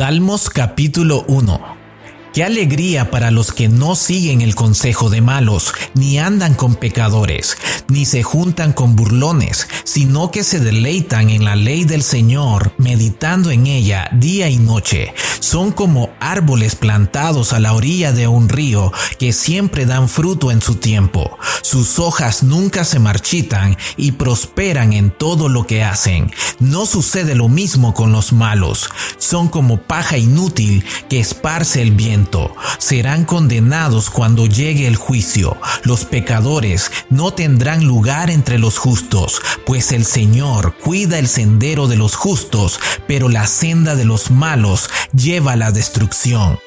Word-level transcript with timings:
Salmos 0.00 0.48
capítulo 0.48 1.26
1 1.28 1.79
Qué 2.32 2.44
alegría 2.44 3.10
para 3.10 3.32
los 3.32 3.50
que 3.50 3.68
no 3.68 3.96
siguen 3.96 4.40
el 4.40 4.54
consejo 4.54 5.10
de 5.10 5.20
malos, 5.20 5.72
ni 5.94 6.20
andan 6.20 6.54
con 6.54 6.76
pecadores, 6.76 7.56
ni 7.88 8.06
se 8.06 8.22
juntan 8.22 8.72
con 8.72 8.94
burlones, 8.94 9.66
sino 9.82 10.30
que 10.30 10.44
se 10.44 10.60
deleitan 10.60 11.28
en 11.28 11.44
la 11.44 11.56
ley 11.56 11.84
del 11.84 12.04
Señor, 12.04 12.72
meditando 12.78 13.50
en 13.50 13.66
ella 13.66 14.08
día 14.12 14.48
y 14.48 14.58
noche. 14.58 15.12
Son 15.40 15.72
como 15.72 16.10
árboles 16.20 16.76
plantados 16.76 17.52
a 17.52 17.58
la 17.58 17.72
orilla 17.72 18.12
de 18.12 18.28
un 18.28 18.48
río 18.48 18.92
que 19.18 19.32
siempre 19.32 19.84
dan 19.84 20.08
fruto 20.08 20.52
en 20.52 20.62
su 20.62 20.76
tiempo. 20.76 21.36
Sus 21.62 21.98
hojas 21.98 22.44
nunca 22.44 22.84
se 22.84 23.00
marchitan 23.00 23.76
y 23.96 24.12
prosperan 24.12 24.92
en 24.92 25.10
todo 25.10 25.48
lo 25.48 25.66
que 25.66 25.82
hacen. 25.82 26.30
No 26.60 26.86
sucede 26.86 27.34
lo 27.34 27.48
mismo 27.48 27.92
con 27.94 28.12
los 28.12 28.32
malos. 28.32 28.88
Son 29.18 29.48
como 29.48 29.82
paja 29.82 30.16
inútil 30.16 30.84
que 31.08 31.18
esparce 31.18 31.82
el 31.82 31.90
serán 32.78 33.24
condenados 33.24 34.10
cuando 34.10 34.46
llegue 34.46 34.86
el 34.86 34.96
juicio. 34.96 35.56
Los 35.84 36.04
pecadores 36.04 36.90
no 37.08 37.32
tendrán 37.32 37.84
lugar 37.84 38.30
entre 38.30 38.58
los 38.58 38.78
justos, 38.78 39.40
pues 39.66 39.92
el 39.92 40.04
Señor 40.04 40.74
cuida 40.76 41.18
el 41.18 41.28
sendero 41.28 41.88
de 41.88 41.96
los 41.96 42.14
justos, 42.16 42.80
pero 43.06 43.28
la 43.28 43.46
senda 43.46 43.94
de 43.94 44.04
los 44.04 44.30
malos 44.30 44.90
lleva 45.12 45.56
la 45.56 45.72
destrucción. 45.72 46.58